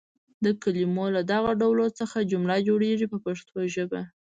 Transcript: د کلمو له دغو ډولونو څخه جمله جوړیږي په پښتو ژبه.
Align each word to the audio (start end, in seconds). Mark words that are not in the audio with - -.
د 0.43 0.45
کلمو 0.61 1.05
له 1.15 1.21
دغو 1.31 1.51
ډولونو 1.61 1.95
څخه 1.99 2.27
جمله 2.31 2.55
جوړیږي 2.67 3.07
په 3.13 3.17
پښتو 3.25 3.57
ژبه. 3.73 4.01